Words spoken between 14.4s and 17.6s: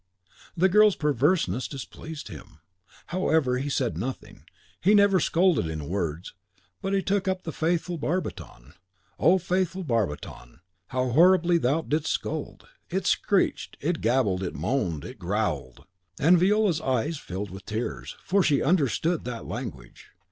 it moaned, it growled. And Viola's eyes filled